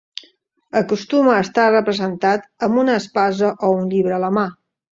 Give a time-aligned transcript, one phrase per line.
[0.79, 4.51] Acostuma a estar representat amb una espasa o un llibre a la mà.